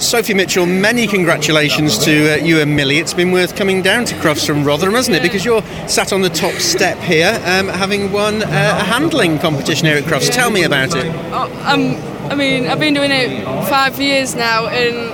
[0.00, 2.98] Sophie Mitchell, many congratulations to uh, you and Millie.
[2.98, 5.22] It's been worth coming down to Crufts from Rotherham, hasn't it?
[5.22, 9.86] Because you're sat on the top step here, um, having won uh, a handling competition
[9.86, 10.32] here at Crufts.
[10.32, 11.06] Tell me about it.
[11.32, 11.96] Oh, um,
[12.30, 15.12] I mean, I've been doing it five years now, and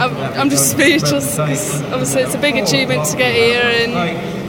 [0.00, 4.45] I'm, I'm just speechless obviously it's a big achievement to get here and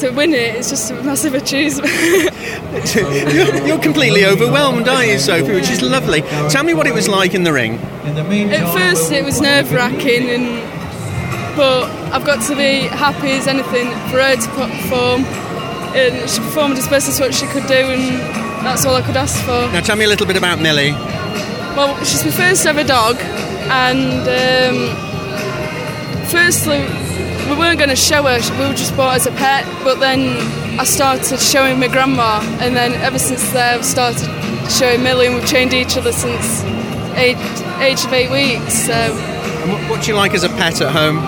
[0.00, 0.56] to win it.
[0.56, 1.88] It's just a massive achievement.
[3.34, 5.52] you're, you're completely overwhelmed, aren't you, Sophie?
[5.52, 6.22] Which is lovely.
[6.50, 7.78] Tell me what it was like in the ring.
[7.78, 13.90] At first, it was nerve wracking, and but I've got to be happy as anything
[14.10, 15.24] for her to perform.
[15.94, 18.20] And she performed as best as what she could do, and
[18.64, 19.72] that's all I could ask for.
[19.72, 20.92] Now, tell me a little bit about Millie.
[20.92, 23.16] Well, she's my first ever dog,
[23.70, 25.07] and um,
[26.28, 26.80] firstly,
[27.48, 30.36] we weren't going to show her, we were just bought as a pet, but then
[30.78, 34.28] I started showing my grandma, and then ever since there, I've started
[34.70, 36.62] showing Millie, and we've chained each other since
[37.14, 37.36] age,
[37.80, 38.86] age of eight weeks.
[38.86, 38.92] So.
[38.92, 41.18] And what, what's she like as a pet at home?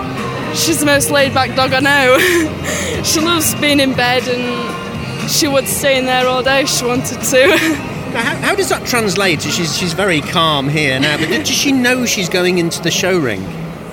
[0.55, 2.19] She's the most laid back dog I know.
[3.03, 6.85] she loves being in bed, and she would stay in there all day if she
[6.85, 7.87] wanted to.
[8.11, 9.41] Now, how, how, does that translate?
[9.41, 13.17] She's, she's very calm here now, but does she know she's going into the show
[13.17, 13.41] ring?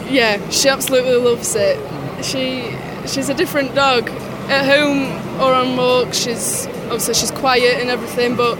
[0.09, 1.78] Yeah, she absolutely loves it.
[2.25, 2.75] She
[3.06, 4.09] she's a different dog.
[4.48, 8.56] At home or on walk, she's obviously she's quiet and everything, but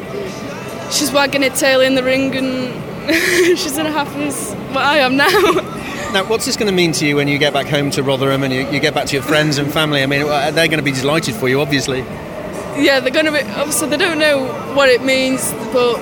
[0.93, 3.09] she's wagging her tail in the ring and
[3.59, 5.29] she's in a happy as what I am now.
[6.09, 8.43] Now, what's this going to mean to you when you get back home to Rotherham
[8.43, 10.03] and you, you get back to your friends and family?
[10.03, 12.03] I mean, uh, they're going to be delighted for you, obviously
[12.79, 13.41] yeah, they're going to be.
[13.41, 15.99] Obviously, they don't know what it means, but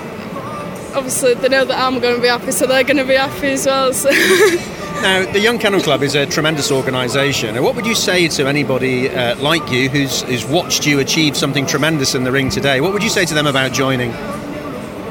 [0.95, 3.49] obviously they know that I'm going to be happy, so they're going to be happy
[3.49, 3.93] as well.
[3.93, 4.11] So.
[5.03, 7.55] Now, the Young Kennel Club is a tremendous organisation.
[7.55, 11.37] And what would you say to anybody uh, like you who's, who's watched you achieve
[11.37, 12.81] something tremendous in the ring today?
[12.81, 14.11] What would you say to them about joining?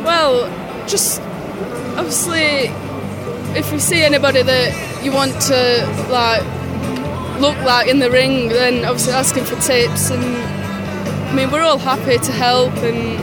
[0.04, 0.48] Well,
[0.88, 1.22] just
[1.98, 2.68] obviously,
[3.58, 6.44] if you see anybody that you want to like
[7.40, 10.24] look like in the ring, then obviously asking for tips and
[11.36, 13.20] I mean, we're all happy to help, and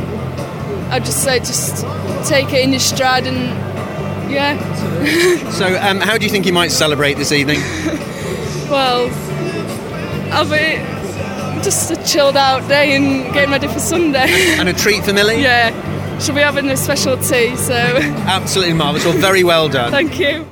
[0.92, 1.86] I just say just
[2.28, 3.71] take it in your stride and
[4.28, 5.50] yeah.
[5.50, 7.60] so, um, how do you think you might celebrate this evening?
[8.70, 9.10] well,
[10.32, 10.76] I'll be
[11.62, 14.26] just a chilled out day and getting ready for Sunday.
[14.58, 15.42] And a treat for Millie?
[15.42, 15.70] yeah.
[16.18, 17.74] She'll be having a special tea, so.
[17.74, 19.04] Absolutely marvellous.
[19.04, 19.90] Well, very well done.
[19.90, 20.51] Thank you.